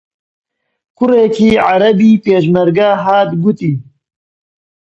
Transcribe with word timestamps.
کوڕێکی 0.97 1.49
عەرەبی 1.67 2.21
پێشمەرگە 2.25 2.89
هات 3.05 3.29
گوتی: 3.43 3.73